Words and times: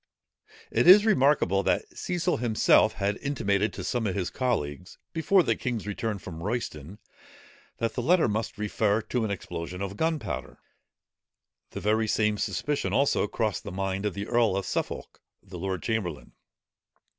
It 0.71 0.87
is 0.87 1.05
remarkable 1.05 1.61
that 1.61 1.85
Cecil 1.95 2.37
himself 2.37 2.93
had 2.93 3.17
intimated 3.19 3.71
to 3.73 3.83
some 3.83 4.07
of 4.07 4.15
his 4.15 4.31
colleagues, 4.31 4.97
before 5.13 5.43
the 5.43 5.55
king's 5.55 5.85
return 5.85 6.17
from 6.17 6.41
Royston, 6.41 6.97
that 7.77 7.93
the 7.93 8.01
letter 8.01 8.27
must 8.27 8.57
refer 8.57 9.03
to 9.03 9.23
an 9.23 9.29
explosion 9.29 9.79
of 9.79 9.97
gunpowder: 9.97 10.57
the 11.69 11.81
very 11.81 12.07
same 12.07 12.39
suspicion 12.39 12.93
also 12.93 13.27
crossed 13.27 13.63
the 13.63 13.71
mind 13.71 14.07
of 14.07 14.15
the 14.15 14.25
earl 14.25 14.57
of 14.57 14.65
Suffolk, 14.65 15.21
the 15.43 15.59
lord 15.59 15.83
chamberlain. 15.83 16.31